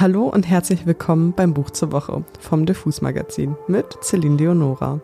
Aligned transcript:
Hallo 0.00 0.28
und 0.28 0.48
herzlich 0.48 0.86
willkommen 0.86 1.34
beim 1.34 1.52
Buch 1.52 1.68
zur 1.68 1.92
Woche 1.92 2.24
vom 2.40 2.64
Diffus 2.64 3.02
Magazin 3.02 3.54
mit 3.68 3.98
Celine 4.02 4.38
Leonora. 4.38 5.02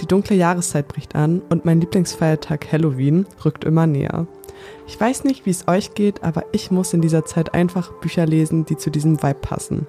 Die 0.00 0.06
dunkle 0.06 0.36
Jahreszeit 0.36 0.88
bricht 0.88 1.14
an 1.14 1.42
und 1.50 1.66
mein 1.66 1.82
Lieblingsfeiertag 1.82 2.72
Halloween 2.72 3.26
rückt 3.44 3.64
immer 3.64 3.86
näher. 3.86 4.26
Ich 4.86 4.98
weiß 4.98 5.24
nicht, 5.24 5.44
wie 5.44 5.50
es 5.50 5.68
euch 5.68 5.92
geht, 5.92 6.22
aber 6.22 6.46
ich 6.52 6.70
muss 6.70 6.94
in 6.94 7.02
dieser 7.02 7.26
Zeit 7.26 7.52
einfach 7.52 7.92
Bücher 8.00 8.24
lesen, 8.24 8.64
die 8.64 8.78
zu 8.78 8.88
diesem 8.88 9.22
Vibe 9.22 9.40
passen. 9.42 9.86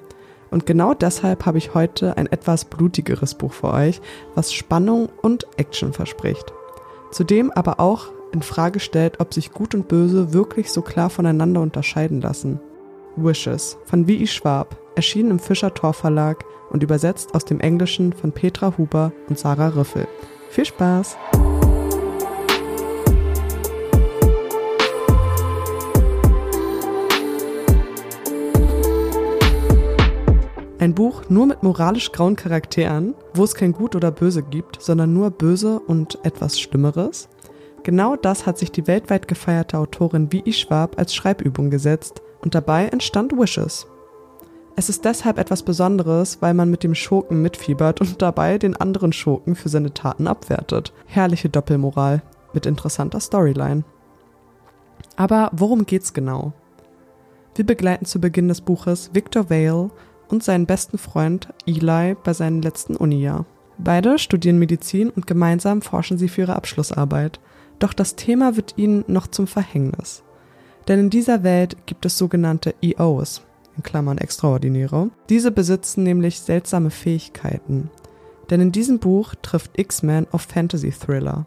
Und 0.50 0.66
genau 0.66 0.93
deshalb 0.93 1.46
habe 1.46 1.59
ich 1.59 1.73
heute 1.73 2.18
ein 2.18 2.28
etwas 2.28 2.66
blutigeres 2.66 3.36
Buch 3.36 3.54
für 3.54 3.71
euch, 3.71 4.02
was 4.36 4.52
Spannung 4.52 5.07
und 5.21 5.48
Action 5.55 5.93
verspricht. 5.93 6.52
Zudem 7.12 7.50
aber 7.50 7.80
auch 7.80 8.07
in 8.34 8.41
Frage 8.41 8.82
stellt, 8.82 9.21
ob 9.21 9.34
sich 9.34 9.54
Gut 9.54 9.73
und 9.73 9.88
Böse 9.88 10.34
wirklich 10.34 10.70
so 10.70 10.82
klar 10.82 11.09
voneinander 11.09 11.62
unterscheiden 11.62 12.20
lassen. 12.20 12.59
Wishes 13.16 13.78
von 13.86 14.07
W.I. 14.07 14.27
Schwab, 14.27 14.77
erschienen 14.96 15.32
im 15.32 15.39
Fischer 15.39 15.73
Tor 15.73 15.94
Verlag 15.94 16.44
und 16.70 16.84
übersetzt 16.84 17.36
aus 17.36 17.45
dem 17.45 17.59
Englischen 17.59 18.13
von 18.13 18.31
Petra 18.31 18.77
Huber 18.77 19.12
und 19.30 19.38
Sarah 19.38 19.70
Riffel. 19.70 20.08
Viel 20.49 20.66
Spaß! 20.66 21.17
Ein 30.80 30.95
Buch 30.95 31.30
nur 31.30 31.45
mit 31.45 31.62
moralisch 31.62 32.12
grauen 32.12 32.36
Charakteren, 32.36 33.14
wo 33.36 33.44
es 33.44 33.53
kein 33.53 33.72
Gut 33.72 33.95
oder 33.95 34.09
Böse 34.09 34.41
gibt, 34.41 34.81
sondern 34.81 35.14
nur 35.14 35.30
Böse 35.30 35.80
und 35.80 36.17
etwas 36.23 36.59
Schlimmeres. 36.59 37.30
Genau 37.84 38.16
das 38.16 38.48
hat 38.48 38.58
sich 38.58 38.72
die 38.72 38.88
weltweit 38.88 39.28
gefeierte 39.28 39.78
Autorin 39.78 40.31
W.I. 40.31 40.53
Schwab 40.53 40.98
als 40.98 41.14
Schreibübung 41.14 41.70
gesetzt 41.70 42.23
und 42.41 42.55
dabei 42.55 42.88
entstand 42.88 43.34
Wishes. 43.34 43.88
Es 44.76 44.90
ist 44.90 45.05
deshalb 45.05 45.38
etwas 45.38 45.63
Besonderes, 45.63 46.41
weil 46.41 46.54
man 46.54 46.70
mit 46.70 46.84
dem 46.84 46.95
Schurken 46.95 47.41
mitfiebert 47.41 48.02
und 48.02 48.22
dabei 48.22 48.58
den 48.58 48.75
anderen 48.75 49.14
Schurken 49.14 49.56
für 49.56 49.70
seine 49.70 49.94
Taten 49.94 50.28
abwertet. 50.28 50.94
Herrliche 51.06 51.50
Doppelmoral 51.50 52.22
mit 52.53 52.66
interessanter 52.66 53.19
Storyline. 53.19 53.84
Aber 55.17 55.50
worum 55.53 55.86
geht's 55.86 56.14
genau? 56.14 56.53
Wir 57.56 57.66
begleiten 57.66 58.06
zu 58.06 58.22
Beginn 58.22 58.47
des 58.47 58.62
Buches 58.62 59.12
Victor 59.14 59.50
Vale 59.50 59.92
und 60.30 60.44
seinen 60.44 60.66
besten 60.66 60.97
Freund 60.97 61.50
Eli 61.66 62.16
bei 62.23 62.34
seinem 62.34 62.62
letzten 62.62 62.95
Uni-Jahr. 62.95 63.45
Beide 63.78 64.19
studieren 64.19 64.59
Medizin 64.59 65.09
und 65.09 65.28
gemeinsam 65.28 65.81
forschen 65.81 66.17
sie 66.17 66.30
für 66.30 66.42
ihre 66.42 66.56
Abschlussarbeit. 66.56 67.39
Doch 67.80 67.94
das 67.94 68.16
Thema 68.16 68.56
wird 68.56 68.75
ihnen 68.78 69.03
noch 69.08 69.28
zum 69.28 69.47
Verhängnis. 69.47 70.23
Denn 70.88 71.00
in 71.00 71.10
dieser 71.10 71.44
Welt 71.44 71.78
gibt 71.86 72.06
es 72.06 72.18
sogenannte 72.18 72.74
EOs, 72.82 73.42
in 73.78 73.84
Klammern 73.84 74.18
Extraordinäre. 74.18 75.10
Diese 75.30 75.52
besitzen 75.52 76.04
nämlich 76.04 76.40
seltsame 76.40 76.90
Fähigkeiten. 76.90 77.90
Denn 78.50 78.62
in 78.62 78.72
diesem 78.72 79.00
Buch 79.00 79.36
trifft 79.42 79.80
X-Men 79.80 80.28
auf 80.32 80.42
Fantasy-Thriller. 80.44 81.46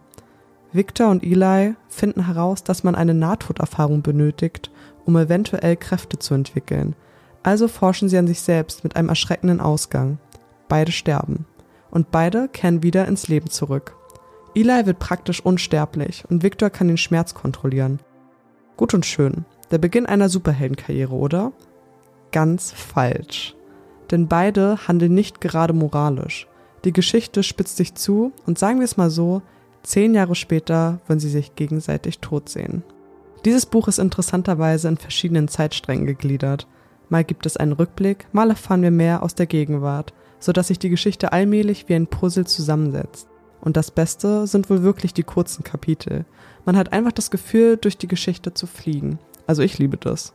Victor 0.73 1.11
und 1.11 1.23
Eli 1.23 1.75
finden 1.89 2.27
heraus, 2.27 2.65
dass 2.65 2.83
man 2.83 2.95
eine 2.95 3.15
Nahtoderfahrung 3.15 4.03
benötigt, 4.03 4.71
um 5.05 5.17
eventuell 5.17 5.77
Kräfte 5.77 6.19
zu 6.19 6.35
entwickeln. 6.35 6.97
Also 7.43 7.69
forschen 7.69 8.09
sie 8.09 8.19
an 8.19 8.27
sich 8.27 8.41
selbst 8.41 8.83
mit 8.83 8.97
einem 8.97 9.11
erschreckenden 9.11 9.61
Ausgang. 9.61 10.19
Beide 10.69 10.91
sterben. 10.91 11.45
Und 11.91 12.11
beide 12.11 12.49
kehren 12.49 12.83
wieder 12.83 13.07
ins 13.07 13.29
Leben 13.29 13.51
zurück. 13.51 13.95
Eli 14.55 14.87
wird 14.87 14.99
praktisch 14.99 15.45
unsterblich 15.45 16.25
und 16.29 16.43
Victor 16.43 16.71
kann 16.71 16.89
den 16.89 16.97
Schmerz 16.97 17.35
kontrollieren. 17.35 18.01
Gut 18.77 18.93
und 18.93 19.07
schön. 19.07 19.45
Der 19.71 19.79
Beginn 19.79 20.07
einer 20.07 20.29
Superheldenkarriere, 20.29 21.15
oder? 21.15 21.53
Ganz 22.33 22.73
falsch. 22.73 23.55
Denn 24.11 24.29
beide 24.29 24.89
handeln 24.89 25.15
nicht 25.15 25.41
gerade 25.41 25.73
moralisch. 25.73 26.49
Die 26.85 26.93
Geschichte 26.93 27.43
spitzt 27.43 27.77
sich 27.77 27.95
zu 27.95 28.33
und 28.47 28.59
sagen 28.59 28.79
wir 28.79 28.85
es 28.85 28.97
mal 28.97 29.11
so, 29.11 29.43
zehn 29.83 30.15
Jahre 30.15 30.35
später 30.35 31.01
wollen 31.07 31.21
sie 31.21 31.31
sich 31.31 31.55
gegenseitig 31.55 32.19
tot 32.19 32.49
sehen. 32.49 32.83
Dieses 33.45 33.67
Buch 33.67 33.89
ist 33.89 33.99
interessanterweise 33.99 34.89
in 34.89 34.97
verschiedenen 34.97 35.49
Zeitsträngen 35.49 36.07
gegliedert. 36.07 36.67
Mal 37.09 37.25
gibt 37.25 37.47
es 37.47 37.57
einen 37.57 37.73
Rückblick, 37.73 38.27
mal 38.33 38.51
erfahren 38.51 38.83
wir 38.83 38.91
mehr 38.91 39.23
aus 39.23 39.35
der 39.35 39.47
Gegenwart, 39.47 40.13
sodass 40.41 40.69
sich 40.69 40.79
die 40.79 40.91
Geschichte 40.91 41.33
allmählich 41.33 41.89
wie 41.89 41.95
ein 41.95 42.07
Puzzle 42.07 42.47
zusammensetzt. 42.47 43.29
Und 43.65 43.79
das 43.79 43.91
Beste 43.91 44.47
sind 44.47 44.69
wohl 44.69 44.83
wirklich 44.83 45.15
die 45.15 45.23
kurzen 45.23 45.65
Kapitel. 45.65 46.27
Man 46.67 46.77
hat 46.77 46.93
einfach 46.93 47.13
das 47.13 47.31
Gefühl, 47.31 47.79
durch 47.79 47.97
die 47.97 48.09
Geschichte 48.09 48.53
zu 48.53 48.67
fliegen. 48.67 49.19
Also 49.47 49.63
ich 49.63 49.79
liebe 49.79 49.97
das. 49.97 50.35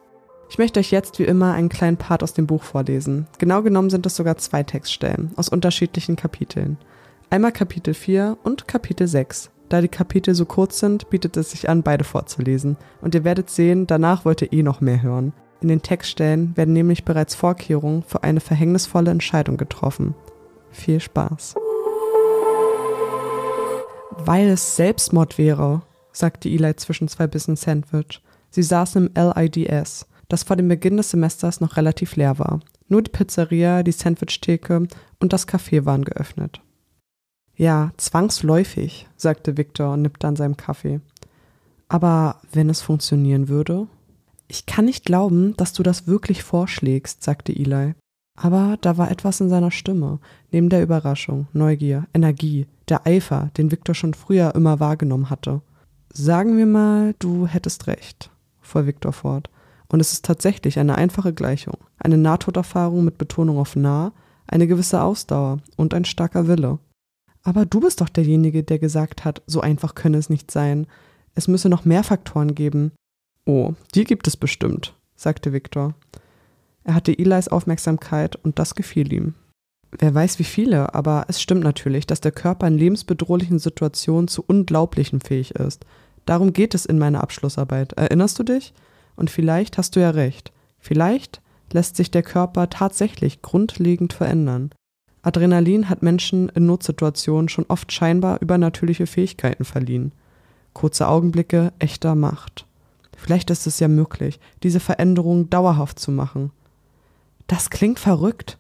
Ich 0.49 0.57
möchte 0.57 0.79
euch 0.79 0.89
jetzt 0.89 1.19
wie 1.19 1.23
immer 1.23 1.53
einen 1.53 1.69
kleinen 1.69 1.97
Part 1.97 2.23
aus 2.23 2.33
dem 2.33 2.47
Buch 2.47 2.63
vorlesen. 2.63 3.27
Genau 3.37 3.61
genommen 3.61 3.91
sind 3.91 4.05
es 4.07 4.15
sogar 4.15 4.37
zwei 4.37 4.63
Textstellen 4.63 5.31
aus 5.35 5.47
unterschiedlichen 5.47 6.15
Kapiteln. 6.15 6.77
Einmal 7.29 7.51
Kapitel 7.51 7.93
4 7.93 8.39
und 8.43 8.67
Kapitel 8.67 9.07
6. 9.07 9.51
Da 9.69 9.81
die 9.81 9.87
Kapitel 9.87 10.33
so 10.33 10.45
kurz 10.45 10.79
sind, 10.79 11.11
bietet 11.11 11.37
es 11.37 11.51
sich 11.51 11.69
an, 11.69 11.83
beide 11.83 12.03
vorzulesen. 12.03 12.77
Und 13.01 13.13
ihr 13.13 13.23
werdet 13.23 13.51
sehen, 13.51 13.85
danach 13.85 14.25
wollt 14.25 14.41
ihr 14.41 14.51
eh 14.51 14.63
noch 14.63 14.81
mehr 14.81 15.03
hören. 15.03 15.33
In 15.61 15.67
den 15.67 15.83
Textstellen 15.83 16.57
werden 16.57 16.73
nämlich 16.73 17.05
bereits 17.05 17.35
Vorkehrungen 17.35 18.01
für 18.01 18.23
eine 18.23 18.39
verhängnisvolle 18.39 19.11
Entscheidung 19.11 19.57
getroffen. 19.57 20.15
Viel 20.71 20.99
Spaß. 20.99 21.53
Weil 24.25 24.49
es 24.49 24.75
Selbstmord 24.75 25.37
wäre, 25.37 25.81
sagte 26.11 26.49
Eli 26.49 26.75
zwischen 26.75 27.07
zwei 27.07 27.27
Bissen 27.27 27.55
Sandwich. 27.55 28.21
Sie 28.51 28.63
saßen 28.63 29.07
im 29.07 29.13
LIDS, 29.15 30.07
das 30.27 30.43
vor 30.43 30.55
dem 30.55 30.67
Beginn 30.67 30.97
des 30.97 31.11
Semesters 31.11 31.61
noch 31.61 31.77
relativ 31.77 32.15
leer 32.15 32.37
war. 32.37 32.59
Nur 32.87 33.01
die 33.01 33.11
Pizzeria, 33.11 33.83
die 33.83 33.91
Sandwichtheke 33.91 34.87
und 35.19 35.33
das 35.33 35.47
Café 35.47 35.85
waren 35.85 36.03
geöffnet. 36.03 36.61
Ja, 37.55 37.91
zwangsläufig, 37.97 39.07
sagte 39.15 39.57
Victor 39.57 39.93
und 39.93 40.01
nippte 40.01 40.27
an 40.27 40.35
seinem 40.35 40.57
Kaffee. 40.57 41.01
Aber 41.87 42.41
wenn 42.51 42.69
es 42.69 42.81
funktionieren 42.81 43.47
würde? 43.47 43.87
Ich 44.47 44.65
kann 44.65 44.85
nicht 44.85 45.05
glauben, 45.05 45.55
dass 45.57 45.73
du 45.73 45.83
das 45.83 46.07
wirklich 46.07 46.43
vorschlägst, 46.43 47.23
sagte 47.23 47.51
Eli. 47.51 47.95
Aber 48.41 48.77
da 48.79 48.97
war 48.97 49.11
etwas 49.11 49.41
in 49.41 49.49
seiner 49.49 49.69
Stimme, 49.69 50.19
neben 50.51 50.69
der 50.69 50.81
Überraschung, 50.81 51.47
Neugier, 51.51 52.07
Energie, 52.13 52.67
der 52.87 53.05
Eifer, 53.05 53.51
den 53.57 53.69
Victor 53.69 53.93
schon 53.93 54.13
früher 54.13 54.55
immer 54.55 54.79
wahrgenommen 54.79 55.29
hatte. 55.29 55.61
Sagen 56.13 56.57
wir 56.57 56.65
mal, 56.65 57.15
du 57.19 57.47
hättest 57.47 57.87
recht, 57.87 58.31
fuhr 58.61 58.85
Victor 58.85 59.11
fort. 59.11 59.49
Und 59.89 59.99
es 59.99 60.13
ist 60.13 60.23
tatsächlich 60.23 60.79
eine 60.79 60.95
einfache 60.95 61.33
Gleichung. 61.33 61.75
Eine 61.97 62.17
Nahtoderfahrung 62.17 63.03
mit 63.03 63.17
Betonung 63.17 63.57
auf 63.57 63.75
nah, 63.75 64.13
eine 64.47 64.67
gewisse 64.67 65.01
Ausdauer 65.01 65.57
und 65.75 65.93
ein 65.93 66.05
starker 66.05 66.47
Wille. 66.47 66.79
Aber 67.43 67.65
du 67.65 67.81
bist 67.81 67.99
doch 67.99 68.09
derjenige, 68.09 68.63
der 68.63 68.79
gesagt 68.79 69.25
hat, 69.25 69.41
so 69.47 69.59
einfach 69.59 69.95
könne 69.95 70.17
es 70.17 70.29
nicht 70.29 70.49
sein. 70.49 70.87
Es 71.35 71.49
müsse 71.49 71.67
noch 71.67 71.83
mehr 71.83 72.03
Faktoren 72.05 72.55
geben. 72.55 72.93
Oh, 73.45 73.73
die 73.95 74.05
gibt 74.05 74.27
es 74.27 74.37
bestimmt, 74.37 74.95
sagte 75.15 75.51
Victor. 75.51 75.93
Er 76.83 76.95
hatte 76.95 77.17
Elis 77.17 77.47
Aufmerksamkeit 77.47 78.35
und 78.35 78.59
das 78.59 78.75
gefiel 78.75 79.11
ihm. 79.13 79.35
Wer 79.97 80.13
weiß 80.13 80.39
wie 80.39 80.43
viele, 80.43 80.93
aber 80.93 81.25
es 81.27 81.41
stimmt 81.41 81.63
natürlich, 81.63 82.05
dass 82.05 82.21
der 82.21 82.31
Körper 82.31 82.67
in 82.67 82.77
lebensbedrohlichen 82.77 83.59
Situationen 83.59 84.27
zu 84.27 84.43
Unglaublichem 84.45 85.19
fähig 85.19 85.55
ist. 85.55 85.85
Darum 86.25 86.53
geht 86.53 86.75
es 86.75 86.85
in 86.85 86.99
meiner 86.99 87.21
Abschlussarbeit. 87.21 87.93
Erinnerst 87.93 88.37
du 88.37 88.43
dich? 88.43 88.73
Und 89.15 89.29
vielleicht 89.29 89.77
hast 89.77 89.95
du 89.95 89.99
ja 89.99 90.11
recht. 90.11 90.51
Vielleicht 90.77 91.41
lässt 91.73 91.95
sich 91.95 92.11
der 92.11 92.23
Körper 92.23 92.69
tatsächlich 92.69 93.41
grundlegend 93.41 94.13
verändern. 94.13 94.71
Adrenalin 95.21 95.89
hat 95.89 96.03
Menschen 96.03 96.49
in 96.49 96.65
Notsituationen 96.65 97.49
schon 97.49 97.65
oft 97.67 97.91
scheinbar 97.91 98.41
übernatürliche 98.41 99.07
Fähigkeiten 99.07 99.65
verliehen. 99.65 100.13
Kurze 100.73 101.07
Augenblicke 101.07 101.73
echter 101.79 102.15
Macht. 102.15 102.65
Vielleicht 103.17 103.49
ist 103.49 103.67
es 103.67 103.79
ja 103.79 103.89
möglich, 103.89 104.39
diese 104.63 104.79
Veränderung 104.79 105.49
dauerhaft 105.49 105.99
zu 105.99 106.11
machen. 106.11 106.51
Das 107.49 107.71
klingt 107.71 107.99
verrückt. 107.99 108.59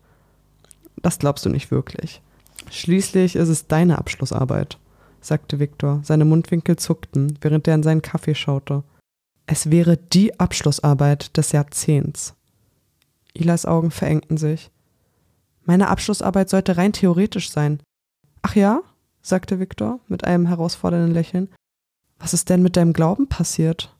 Das 0.97 1.19
glaubst 1.19 1.45
du 1.45 1.49
nicht 1.49 1.69
wirklich. 1.69 2.21
Schließlich 2.71 3.35
ist 3.35 3.47
es 3.47 3.67
deine 3.67 3.99
Abschlussarbeit, 3.99 4.79
sagte 5.21 5.59
Viktor. 5.59 6.01
Seine 6.03 6.25
Mundwinkel 6.25 6.75
zuckten, 6.75 7.37
während 7.39 7.67
er 7.67 7.75
in 7.75 7.83
seinen 7.83 8.01
Kaffee 8.01 8.33
schaute. 8.33 8.83
Es 9.45 9.69
wäre 9.69 9.95
die 9.95 10.39
Abschlussarbeit 10.39 11.37
des 11.37 11.51
Jahrzehnts. 11.51 12.33
Ilas 13.33 13.67
Augen 13.67 13.91
verengten 13.91 14.37
sich. 14.37 14.71
Meine 15.65 15.87
Abschlussarbeit 15.87 16.49
sollte 16.49 16.75
rein 16.75 16.91
theoretisch 16.91 17.51
sein. 17.51 17.79
Ach 18.41 18.55
ja? 18.55 18.81
sagte 19.21 19.59
Viktor 19.59 19.99
mit 20.07 20.23
einem 20.23 20.47
herausfordernden 20.47 21.13
Lächeln. 21.13 21.49
Was 22.17 22.33
ist 22.33 22.49
denn 22.49 22.63
mit 22.63 22.75
deinem 22.75 22.93
Glauben 22.93 23.27
passiert? 23.27 23.95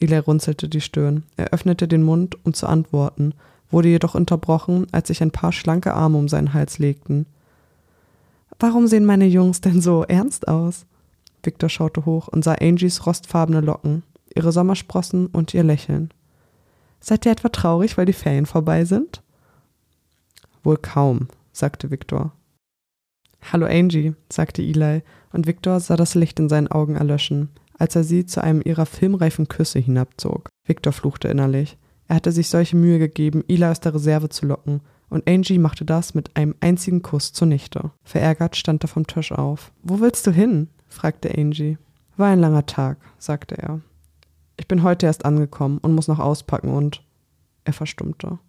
Eli 0.00 0.18
runzelte 0.18 0.68
die 0.68 0.80
Stirn. 0.80 1.22
Er 1.36 1.52
öffnete 1.52 1.86
den 1.86 2.02
Mund, 2.02 2.44
um 2.44 2.54
zu 2.54 2.66
antworten, 2.66 3.34
wurde 3.70 3.88
jedoch 3.88 4.14
unterbrochen, 4.14 4.86
als 4.92 5.08
sich 5.08 5.22
ein 5.22 5.30
paar 5.30 5.52
schlanke 5.52 5.94
Arme 5.94 6.18
um 6.18 6.28
seinen 6.28 6.54
Hals 6.54 6.78
legten. 6.78 7.26
Warum 8.58 8.86
sehen 8.86 9.04
meine 9.04 9.26
Jungs 9.26 9.60
denn 9.60 9.80
so 9.80 10.04
ernst 10.04 10.48
aus? 10.48 10.86
Victor 11.42 11.68
schaute 11.68 12.04
hoch 12.04 12.28
und 12.28 12.44
sah 12.44 12.54
Angies 12.54 13.06
rostfarbene 13.06 13.60
Locken, 13.60 14.02
ihre 14.34 14.52
Sommersprossen 14.52 15.26
und 15.26 15.54
ihr 15.54 15.64
Lächeln. 15.64 16.12
Seid 17.00 17.24
ihr 17.24 17.32
etwa 17.32 17.48
traurig, 17.48 17.96
weil 17.96 18.04
die 18.04 18.12
Ferien 18.12 18.46
vorbei 18.46 18.84
sind? 18.84 19.22
Wohl 20.62 20.76
kaum, 20.76 21.28
sagte 21.52 21.90
Victor. 21.90 22.32
Hallo 23.52 23.66
Angie, 23.66 24.14
sagte 24.30 24.60
Eli, 24.62 25.02
und 25.32 25.46
Victor 25.46 25.80
sah 25.80 25.96
das 25.96 26.14
Licht 26.14 26.38
in 26.38 26.50
seinen 26.50 26.68
Augen 26.68 26.96
erlöschen, 26.96 27.48
als 27.78 27.96
er 27.96 28.04
sie 28.04 28.26
zu 28.26 28.42
einem 28.44 28.60
ihrer 28.62 28.84
filmreifen 28.84 29.48
Küsse 29.48 29.78
hinabzog. 29.78 30.50
Victor 30.66 30.92
fluchte 30.92 31.28
innerlich. 31.28 31.78
Er 32.10 32.16
hatte 32.16 32.32
sich 32.32 32.48
solche 32.48 32.74
Mühe 32.74 32.98
gegeben, 32.98 33.44
Eli 33.46 33.64
aus 33.66 33.78
der 33.78 33.94
Reserve 33.94 34.28
zu 34.30 34.44
locken, 34.44 34.80
und 35.10 35.30
Angie 35.30 35.60
machte 35.60 35.84
das 35.84 36.12
mit 36.12 36.36
einem 36.36 36.56
einzigen 36.58 37.02
Kuss 37.02 37.32
zunichte. 37.32 37.92
Verärgert 38.02 38.56
stand 38.56 38.82
er 38.82 38.88
vom 38.88 39.06
Tisch 39.06 39.30
auf. 39.30 39.70
Wo 39.84 40.00
willst 40.00 40.26
du 40.26 40.32
hin? 40.32 40.66
fragte 40.88 41.32
Angie. 41.38 41.78
War 42.16 42.30
ein 42.30 42.40
langer 42.40 42.66
Tag, 42.66 42.98
sagte 43.18 43.58
er. 43.58 43.80
Ich 44.56 44.66
bin 44.66 44.82
heute 44.82 45.06
erst 45.06 45.24
angekommen 45.24 45.78
und 45.78 45.94
muss 45.94 46.08
noch 46.08 46.18
auspacken 46.18 46.70
und. 46.70 47.04
Er 47.62 47.74
verstummte. 47.74 48.40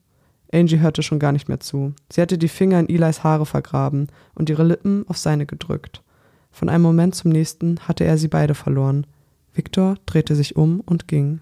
Angie 0.51 0.79
hörte 0.79 1.03
schon 1.03 1.19
gar 1.19 1.31
nicht 1.31 1.47
mehr 1.47 1.59
zu. 1.59 1.93
Sie 2.11 2.19
hatte 2.19 2.39
die 2.39 2.47
Finger 2.47 2.79
in 2.79 2.89
Elis 2.89 3.23
Haare 3.23 3.45
vergraben 3.45 4.07
und 4.33 4.49
ihre 4.49 4.63
Lippen 4.63 5.05
auf 5.07 5.19
seine 5.19 5.45
gedrückt. 5.45 6.01
Von 6.49 6.67
einem 6.67 6.81
Moment 6.81 7.13
zum 7.13 7.29
nächsten 7.29 7.79
hatte 7.81 8.05
er 8.05 8.17
sie 8.17 8.27
beide 8.27 8.55
verloren. 8.55 9.05
Victor 9.53 9.97
drehte 10.07 10.35
sich 10.35 10.55
um 10.55 10.79
und 10.79 11.07
ging. 11.07 11.41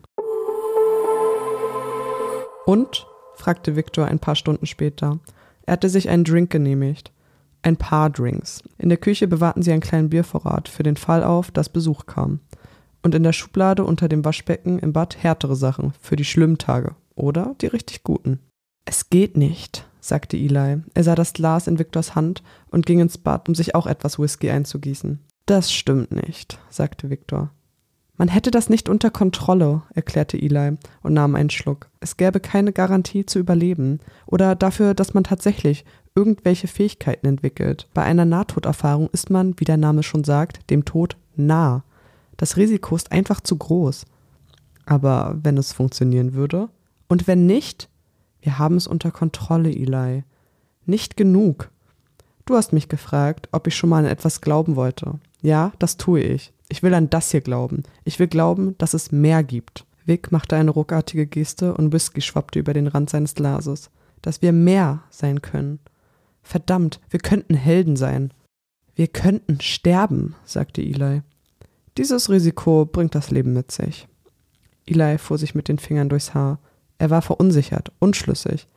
Und? 2.70 3.08
fragte 3.34 3.76
Victor 3.76 4.06
ein 4.06 4.20
paar 4.20 4.36
Stunden 4.36 4.68
später. 4.68 5.18
Er 5.64 5.74
hatte 5.74 5.90
sich 5.90 6.08
einen 6.08 6.24
Drink 6.24 6.52
genehmigt. 6.52 7.12
Ein 7.64 7.78
paar 7.78 8.12
Drinks. 8.12 8.62
In 8.78 8.90
der 8.90 9.00
Küche 9.00 9.28
bewahrten 9.28 9.64
sie 9.64 9.72
einen 9.72 9.82
kleinen 9.82 10.12
Biervorrat 10.12 10.70
für 10.70 10.84
den 10.84 10.96
Fall 10.96 11.24
auf, 11.24 11.50
dass 11.50 11.70
Besuch 11.70 12.06
kam. 12.06 12.42
Und 13.02 13.16
in 13.16 13.24
der 13.24 13.34
Schublade 13.34 13.84
unter 13.84 14.08
dem 14.08 14.24
Waschbecken 14.24 14.78
im 14.78 14.94
Bad 14.94 15.18
härtere 15.18 15.56
Sachen 15.56 15.94
für 16.00 16.16
die 16.16 16.26
schlimmen 16.26 16.60
Tage 16.60 16.94
oder 17.16 17.56
die 17.60 17.66
richtig 17.66 18.04
guten. 18.04 18.38
Es 18.86 19.10
geht 19.10 19.36
nicht, 19.36 19.88
sagte 20.00 20.38
Eli. 20.38 20.84
Er 20.94 21.04
sah 21.04 21.16
das 21.16 21.34
Glas 21.34 21.66
in 21.66 21.80
Victors 21.80 22.14
Hand 22.14 22.44
und 22.70 22.86
ging 22.86 23.00
ins 23.00 23.18
Bad, 23.18 23.50
um 23.50 23.56
sich 23.56 23.74
auch 23.74 23.88
etwas 23.88 24.20
Whisky 24.20 24.52
einzugießen. 24.52 25.18
Das 25.48 25.74
stimmt 25.74 26.12
nicht, 26.12 26.60
sagte 26.70 27.10
Victor. 27.10 27.50
Man 28.20 28.28
hätte 28.28 28.52
das 28.52 28.68
nicht 28.68 28.90
unter 28.90 29.12
Kontrolle, 29.12 29.84
erklärte 29.96 30.38
Eli 30.38 30.78
und 31.04 31.14
nahm 31.14 31.36
einen 31.36 31.50
Schluck. 31.50 31.88
Es 32.02 32.18
gäbe 32.18 32.42
keine 32.42 32.74
Garantie 32.74 33.26
zu 33.26 33.40
überleben 33.40 34.02
oder 34.26 34.56
dafür, 34.56 34.94
dass 34.94 35.14
man 35.14 35.24
tatsächlich 35.24 35.86
irgendwelche 36.16 36.68
Fähigkeiten 36.68 37.28
entwickelt. 37.28 37.88
Bei 37.94 38.04
einer 38.04 38.26
Nahtoderfahrung 38.26 39.10
ist 39.14 39.30
man, 39.30 39.58
wie 39.58 39.64
der 39.64 39.78
Name 39.78 40.04
schon 40.04 40.26
sagt, 40.26 40.70
dem 40.70 40.84
Tod 40.84 41.16
nah. 41.38 41.86
Das 42.36 42.58
Risiko 42.58 42.94
ist 42.98 43.14
einfach 43.14 43.40
zu 43.40 43.56
groß. 43.56 44.06
Aber 44.86 45.38
wenn 45.42 45.58
es 45.58 45.72
funktionieren 45.72 46.34
würde? 46.34 46.68
Und 47.08 47.26
wenn 47.26 47.46
nicht? 47.46 47.88
Wir 48.42 48.60
haben 48.60 48.76
es 48.76 48.86
unter 48.86 49.12
Kontrolle, 49.12 49.70
Eli. 49.70 50.26
Nicht 50.86 51.16
genug. 51.16 51.72
Du 52.46 52.56
hast 52.56 52.74
mich 52.74 52.90
gefragt, 52.90 53.48
ob 53.54 53.66
ich 53.68 53.78
schon 53.78 53.90
mal 53.90 54.04
an 54.04 54.12
etwas 54.12 54.42
glauben 54.42 54.76
wollte. 54.76 55.20
Ja, 55.42 55.72
das 55.80 55.96
tue 55.96 56.20
ich. 56.20 56.52
Ich 56.70 56.84
will 56.84 56.94
an 56.94 57.10
das 57.10 57.32
hier 57.32 57.42
glauben. 57.42 57.84
Ich 58.06 58.20
will 58.20 58.28
glauben, 58.28 58.78
dass 58.78 58.94
es 58.94 59.12
mehr 59.12 59.44
gibt. 59.44 59.86
Vic 60.06 60.32
machte 60.32 60.56
eine 60.56 60.72
ruckartige 60.72 61.28
Geste 61.28 61.74
und 61.76 61.92
Whisky 61.92 62.22
schwappte 62.22 62.60
über 62.60 62.74
den 62.74 62.88
Rand 62.88 63.10
seines 63.10 63.36
Glases. 63.36 63.90
Dass 64.22 64.42
wir 64.42 64.54
mehr 64.54 65.04
sein 65.10 65.42
können. 65.42 65.80
Verdammt, 66.44 67.00
wir 67.10 67.20
könnten 67.20 67.56
Helden 67.56 67.96
sein. 67.96 68.34
Wir 68.96 69.08
könnten 69.08 69.62
sterben, 69.62 70.36
sagte 70.46 70.82
Eli. 70.82 71.22
Dieses 71.98 72.30
Risiko 72.30 72.86
bringt 72.86 73.16
das 73.16 73.32
Leben 73.32 73.54
mit 73.54 73.72
sich. 73.72 74.08
Eli 74.86 75.18
fuhr 75.18 75.38
sich 75.38 75.56
mit 75.56 75.68
den 75.68 75.80
Fingern 75.80 76.10
durchs 76.10 76.34
Haar. 76.34 76.60
Er 76.98 77.10
war 77.10 77.22
verunsichert, 77.22 77.92
unschlüssig. 78.00 78.68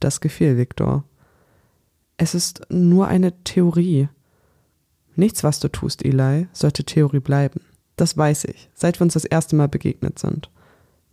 Das 0.00 0.20
gefiel 0.20 0.58
Viktor. 0.58 1.04
Es 2.16 2.34
ist 2.34 2.62
nur 2.68 3.08
eine 3.08 3.42
Theorie. 3.44 4.08
Nichts, 5.14 5.44
was 5.44 5.60
du 5.60 5.68
tust, 5.68 6.04
Eli, 6.04 6.48
sollte 6.52 6.84
Theorie 6.84 7.20
bleiben. 7.20 7.60
Das 7.96 8.16
weiß 8.16 8.44
ich, 8.44 8.70
seit 8.74 8.98
wir 8.98 9.04
uns 9.04 9.14
das 9.14 9.24
erste 9.24 9.56
Mal 9.56 9.68
begegnet 9.68 10.18
sind. 10.18 10.50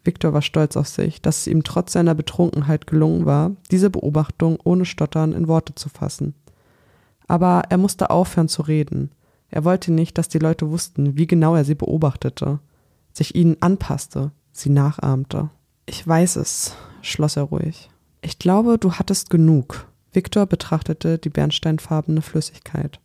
Viktor 0.04 0.34
war 0.34 0.42
stolz 0.42 0.78
auf 0.78 0.88
sich, 0.88 1.22
dass 1.22 1.40
es 1.40 1.48
ihm 1.48 1.64
trotz 1.64 1.94
seiner 1.94 2.16
Betrunkenheit 2.16 2.88
gelungen 2.88 3.26
war, 3.26 3.52
diese 3.70 3.90
Beobachtung 3.90 4.58
ohne 4.64 4.86
Stottern 4.86 5.34
in 5.34 5.48
Worte 5.48 5.76
zu 5.76 5.90
fassen. 5.90 6.34
Aber 7.28 7.64
er 7.70 7.78
musste 7.78 8.10
aufhören 8.10 8.48
zu 8.48 8.62
reden. 8.62 9.12
Er 9.50 9.66
wollte 9.66 9.92
nicht, 9.92 10.18
dass 10.18 10.30
die 10.30 10.40
Leute 10.40 10.70
wussten, 10.70 11.18
wie 11.18 11.28
genau 11.28 11.56
er 11.56 11.66
sie 11.66 11.76
beobachtete, 11.76 12.60
sich 13.14 13.36
ihnen 13.36 13.58
anpasste, 13.62 14.32
sie 14.52 14.70
nachahmte. 14.70 15.50
Ich 15.86 16.08
weiß 16.08 16.38
es, 16.38 16.76
schloss 17.02 17.36
er 17.36 17.44
ruhig. 17.44 17.90
Ich 18.22 18.40
glaube, 18.40 18.78
du 18.78 18.94
hattest 18.94 19.30
genug. 19.30 19.88
Viktor 20.12 20.46
betrachtete 20.46 21.18
die 21.18 21.30
bernsteinfarbene 21.30 22.22
Flüssigkeit. 22.22 23.00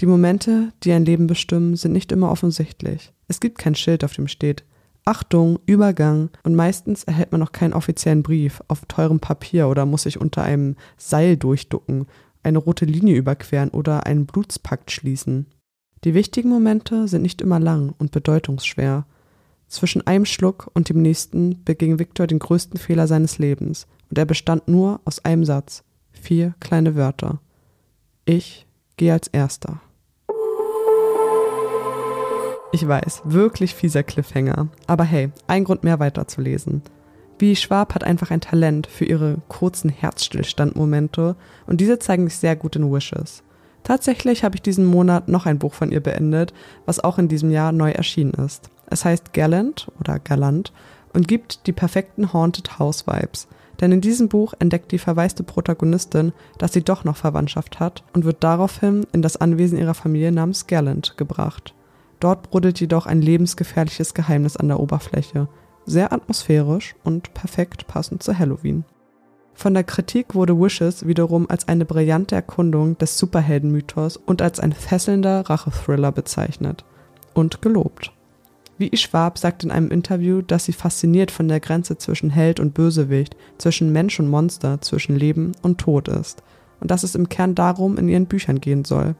Die 0.00 0.06
Momente, 0.06 0.72
die 0.82 0.92
ein 0.92 1.04
Leben 1.04 1.26
bestimmen, 1.26 1.76
sind 1.76 1.92
nicht 1.92 2.10
immer 2.12 2.30
offensichtlich. 2.30 3.12
Es 3.28 3.40
gibt 3.40 3.58
kein 3.58 3.74
Schild, 3.74 4.04
auf 4.04 4.14
dem 4.14 4.28
steht 4.28 4.64
Achtung, 5.06 5.58
Übergang 5.66 6.30
und 6.44 6.54
meistens 6.54 7.04
erhält 7.04 7.30
man 7.30 7.40
noch 7.40 7.52
keinen 7.52 7.74
offiziellen 7.74 8.22
Brief 8.22 8.62
auf 8.68 8.86
teurem 8.86 9.20
Papier 9.20 9.68
oder 9.68 9.84
muss 9.84 10.04
sich 10.04 10.18
unter 10.18 10.42
einem 10.42 10.76
Seil 10.96 11.36
durchducken, 11.36 12.06
eine 12.42 12.58
rote 12.58 12.86
Linie 12.86 13.16
überqueren 13.16 13.68
oder 13.68 14.06
einen 14.06 14.26
Blutspakt 14.26 14.90
schließen. 14.90 15.46
Die 16.04 16.14
wichtigen 16.14 16.48
Momente 16.48 17.06
sind 17.06 17.22
nicht 17.22 17.42
immer 17.42 17.60
lang 17.60 17.94
und 17.98 18.12
bedeutungsschwer. 18.12 19.06
Zwischen 19.68 20.06
einem 20.06 20.26
Schluck 20.26 20.70
und 20.74 20.88
dem 20.88 21.02
nächsten 21.02 21.64
beging 21.64 21.98
Viktor 21.98 22.26
den 22.26 22.38
größten 22.38 22.78
Fehler 22.78 23.06
seines 23.06 23.38
Lebens, 23.38 23.86
und 24.10 24.18
er 24.18 24.26
bestand 24.26 24.68
nur 24.68 25.00
aus 25.04 25.24
einem 25.24 25.44
Satz, 25.44 25.82
vier 26.12 26.54
kleine 26.60 26.94
Wörter. 26.94 27.40
Ich 28.26 28.66
gehe 28.96 29.12
als 29.12 29.28
Erster. 29.28 29.80
Ich 32.74 32.88
weiß, 32.88 33.22
wirklich 33.24 33.72
fieser 33.72 34.02
Cliffhanger. 34.02 34.66
Aber 34.88 35.04
hey, 35.04 35.30
ein 35.46 35.62
Grund 35.62 35.84
mehr 35.84 36.00
weiterzulesen. 36.00 36.82
Wie 37.38 37.54
Schwab 37.54 37.94
hat 37.94 38.02
einfach 38.02 38.32
ein 38.32 38.40
Talent 38.40 38.88
für 38.88 39.04
ihre 39.04 39.36
kurzen 39.46 39.90
Herzstillstandmomente 39.90 41.36
und 41.68 41.80
diese 41.80 42.00
zeigen 42.00 42.28
sich 42.28 42.36
sehr 42.36 42.56
gut 42.56 42.74
in 42.74 42.92
Wishes. 42.92 43.44
Tatsächlich 43.84 44.42
habe 44.42 44.56
ich 44.56 44.62
diesen 44.62 44.86
Monat 44.86 45.28
noch 45.28 45.46
ein 45.46 45.60
Buch 45.60 45.72
von 45.72 45.92
ihr 45.92 46.00
beendet, 46.00 46.52
was 46.84 46.98
auch 46.98 47.16
in 47.16 47.28
diesem 47.28 47.52
Jahr 47.52 47.70
neu 47.70 47.92
erschienen 47.92 48.34
ist. 48.44 48.70
Es 48.86 49.04
heißt 49.04 49.32
Gallant 49.32 49.86
oder 50.00 50.18
Galant 50.18 50.72
und 51.12 51.28
gibt 51.28 51.68
die 51.68 51.72
perfekten 51.72 52.32
Haunted 52.32 52.80
House 52.80 53.06
Vibes. 53.06 53.46
Denn 53.80 53.92
in 53.92 54.00
diesem 54.00 54.28
Buch 54.28 54.52
entdeckt 54.58 54.90
die 54.90 54.98
verwaiste 54.98 55.44
Protagonistin, 55.44 56.32
dass 56.58 56.72
sie 56.72 56.82
doch 56.82 57.04
noch 57.04 57.16
Verwandtschaft 57.16 57.78
hat 57.78 58.02
und 58.14 58.24
wird 58.24 58.42
daraufhin 58.42 59.06
in 59.12 59.22
das 59.22 59.36
Anwesen 59.36 59.78
ihrer 59.78 59.94
Familie 59.94 60.32
namens 60.32 60.66
Gallant 60.66 61.16
gebracht. 61.16 61.72
Dort 62.20 62.50
brodelt 62.50 62.80
jedoch 62.80 63.06
ein 63.06 63.20
lebensgefährliches 63.20 64.14
Geheimnis 64.14 64.56
an 64.56 64.68
der 64.68 64.80
Oberfläche. 64.80 65.48
Sehr 65.86 66.12
atmosphärisch 66.12 66.94
und 67.04 67.34
perfekt 67.34 67.86
passend 67.86 68.22
zu 68.22 68.38
Halloween. 68.38 68.84
Von 69.54 69.74
der 69.74 69.84
Kritik 69.84 70.34
wurde 70.34 70.58
Wishes 70.58 71.06
wiederum 71.06 71.48
als 71.48 71.68
eine 71.68 71.84
brillante 71.84 72.34
Erkundung 72.34 72.98
des 72.98 73.18
Superheldenmythos 73.18 74.16
und 74.16 74.42
als 74.42 74.58
ein 74.58 74.72
fesselnder 74.72 75.48
Rachethriller 75.48 76.10
bezeichnet 76.10 76.84
und 77.34 77.62
gelobt. 77.62 78.12
Wie 78.76 78.96
Schwab 78.96 79.38
sagt 79.38 79.62
in 79.62 79.70
einem 79.70 79.90
Interview, 79.90 80.42
dass 80.42 80.64
sie 80.64 80.72
fasziniert 80.72 81.30
von 81.30 81.46
der 81.46 81.60
Grenze 81.60 81.96
zwischen 81.96 82.30
Held 82.30 82.58
und 82.58 82.74
Bösewicht, 82.74 83.36
zwischen 83.58 83.92
Mensch 83.92 84.18
und 84.18 84.28
Monster, 84.28 84.80
zwischen 84.80 85.14
Leben 85.14 85.52
und 85.62 85.78
Tod 85.78 86.08
ist 86.08 86.42
und 86.80 86.90
dass 86.90 87.02
es 87.02 87.14
im 87.14 87.28
Kern 87.28 87.54
darum 87.54 87.96
in 87.96 88.08
ihren 88.08 88.26
Büchern 88.26 88.60
gehen 88.60 88.84
soll. 88.84 89.14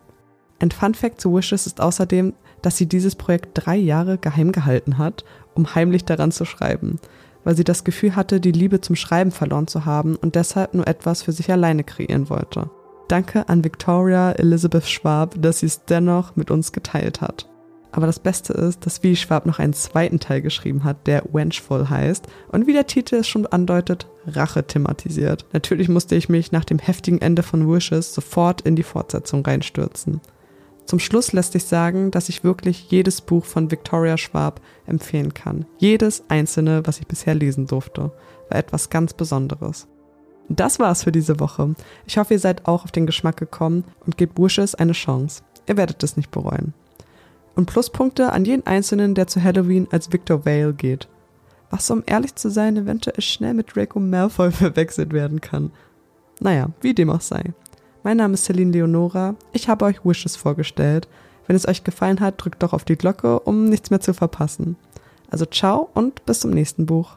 Ein 0.59 0.71
Fun 0.71 0.95
Fact 0.95 1.21
zu 1.21 1.35
Wishes 1.35 1.67
ist 1.67 1.81
außerdem, 1.81 2.35
dass 2.65 2.77
sie 2.79 2.87
dieses 2.87 3.15
Projekt 3.15 3.51
drei 3.55 3.77
Jahre 3.77 4.17
geheim 4.17 4.51
gehalten 4.51 4.97
hat, 4.97 5.25
um 5.55 5.75
heimlich 5.75 6.05
daran 6.05 6.33
zu 6.33 6.45
schreiben, 6.45 6.99
weil 7.45 7.57
sie 7.57 7.65
das 7.65 7.85
Gefühl 7.85 8.17
hatte, 8.17 8.41
die 8.41 8.53
Liebe 8.53 8.81
zum 8.81 8.97
Schreiben 8.97 9.31
verloren 9.31 9.67
zu 9.67 9.85
haben 9.85 10.17
und 10.17 10.35
deshalb 10.35 10.73
nur 10.73 10.87
etwas 10.87 11.23
für 11.23 11.33
sich 11.33 11.51
alleine 11.53 11.85
kreieren 11.85 12.31
wollte. 12.31 12.71
Danke 13.09 13.49
an 13.51 13.63
Victoria 13.63 14.33
Elizabeth 14.33 14.89
Schwab, 14.89 15.35
dass 15.41 15.59
sie 15.59 15.67
es 15.67 15.85
dennoch 15.85 16.37
mit 16.37 16.51
uns 16.51 16.73
geteilt 16.73 17.21
hat. 17.21 17.51
Aber 17.93 18.07
das 18.07 18.19
Beste 18.19 18.55
ist, 18.55 18.87
dass 18.87 19.03
Wie 19.03 19.15
Schwab 19.15 19.47
noch 19.47 19.59
einen 19.59 19.75
zweiten 19.75 20.19
Teil 20.19 20.41
geschrieben 20.41 20.83
hat, 20.83 21.07
der 21.07 21.23
Wenchful 21.33 21.91
heißt 21.91 22.27
und 22.51 22.67
wie 22.67 22.73
der 22.73 22.87
Titel 22.87 23.17
es 23.17 23.29
schon 23.29 23.47
andeutet, 23.47 24.09
Rache 24.27 24.67
thematisiert. 24.67 25.45
Natürlich 25.53 25.89
musste 25.89 26.17
ich 26.17 26.29
mich 26.31 26.51
nach 26.51 26.65
dem 26.65 26.79
heftigen 26.79 27.21
Ende 27.21 27.43
von 27.43 27.71
Wishes 27.71 28.15
sofort 28.15 28.63
in 28.63 28.75
die 28.75 28.83
Fortsetzung 28.83 29.45
reinstürzen. 29.45 30.23
Zum 30.87 30.99
Schluss 30.99 31.33
lässt 31.33 31.53
sich 31.53 31.65
sagen, 31.65 32.11
dass 32.11 32.29
ich 32.29 32.45
wirklich 32.45 32.91
jedes 32.91 33.21
Buch 33.21 33.45
von 33.45 33.71
Victoria 33.71 34.19
Schwab 34.19 34.61
empfehlen 34.87 35.33
kann. 35.33 35.65
Jedes 35.79 36.25
einzelne, 36.29 36.83
was 36.85 37.01
ich 37.01 37.07
bisher 37.07 37.35
lesen 37.35 37.67
durfte, 37.67 38.13
war 38.51 38.59
etwas 38.59 38.91
ganz 38.91 39.15
Besonderes. 39.15 39.89
Das 40.49 40.79
war's 40.79 41.05
für 41.05 41.13
diese 41.13 41.41
Woche. 41.41 41.75
Ich 42.07 42.19
hoffe, 42.19 42.35
ihr 42.35 42.41
seid 42.41 42.67
auch 42.67 42.85
auf 42.85 42.93
den 42.93 43.07
Geschmack 43.07 43.39
gekommen 43.39 43.85
und 44.05 44.19
gebt 44.19 44.39
Wishes 44.39 44.75
eine 44.75 44.93
Chance. 44.93 45.43
Ihr 45.67 45.79
werdet 45.79 46.03
es 46.03 46.19
nicht 46.19 46.31
bereuen 46.31 46.75
und 47.55 47.67
Pluspunkte 47.67 48.33
an 48.33 48.45
jeden 48.45 48.67
Einzelnen, 48.67 49.15
der 49.15 49.27
zu 49.27 49.43
Halloween 49.43 49.89
als 49.91 50.13
Victor 50.13 50.45
Vale 50.45 50.75
geht. 50.75 51.09
was 51.71 51.91
um 51.91 52.05
ehrlich 52.07 52.37
zu 52.37 52.51
sein 52.51 52.77
eventuell 52.77 53.21
schnell 53.21 53.55
mit 53.55 53.75
Draco 53.75 53.99
Malfoy 53.99 54.53
verwechselt 54.53 55.13
werden 55.13 55.41
kann. 55.41 55.73
Naja, 56.39 56.69
wie 56.83 56.95
dem 56.95 57.11
auch 57.11 57.21
sei. 57.21 57.53
Mein 58.05 58.19
Name 58.19 58.35
ist 58.35 58.45
Celine 58.45 58.71
Leonora, 58.71 59.35
ich 59.55 59.71
habe 59.71 59.87
euch 59.87 60.05
Wishes 60.05 60.37
vorgestellt. 60.37 61.09
Wenn 61.47 61.57
es 61.57 61.67
euch 61.67 61.85
gefallen 61.85 62.21
hat, 62.21 62.35
drückt 62.37 62.63
doch 62.63 62.75
auf 62.75 62.85
die 62.85 62.97
Glocke, 62.97 63.41
um 63.41 63.71
nichts 63.71 63.89
mehr 63.89 64.01
zu 64.01 64.13
verpassen. 64.13 64.77
Also 65.31 65.47
ciao 65.47 65.89
und 65.95 66.23
bis 66.27 66.41
zum 66.41 66.51
nächsten 66.51 66.85
Buch. 66.85 67.17